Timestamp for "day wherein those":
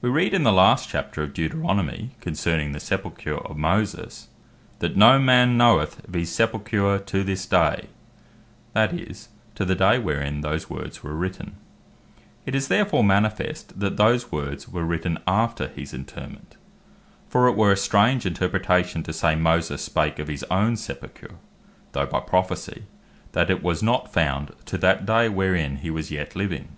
9.74-10.70